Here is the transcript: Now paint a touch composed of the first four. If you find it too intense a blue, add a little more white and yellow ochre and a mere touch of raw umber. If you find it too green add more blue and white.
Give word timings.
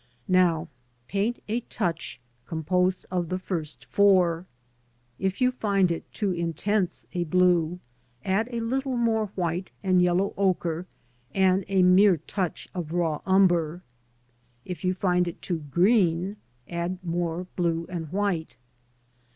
Now 0.27 0.67
paint 1.07 1.43
a 1.47 1.59
touch 1.59 2.19
composed 2.47 3.05
of 3.11 3.29
the 3.29 3.37
first 3.37 3.85
four. 3.85 4.47
If 5.19 5.41
you 5.41 5.51
find 5.51 5.91
it 5.91 6.11
too 6.11 6.31
intense 6.31 7.05
a 7.13 7.23
blue, 7.23 7.77
add 8.25 8.49
a 8.51 8.61
little 8.61 8.97
more 8.97 9.27
white 9.35 9.69
and 9.83 10.01
yellow 10.01 10.33
ochre 10.37 10.87
and 11.35 11.65
a 11.67 11.83
mere 11.83 12.17
touch 12.17 12.67
of 12.73 12.93
raw 12.93 13.21
umber. 13.27 13.83
If 14.65 14.83
you 14.83 14.95
find 14.95 15.27
it 15.27 15.39
too 15.39 15.65
green 15.69 16.37
add 16.67 16.97
more 17.03 17.45
blue 17.55 17.85
and 17.87 18.11
white. 18.11 18.55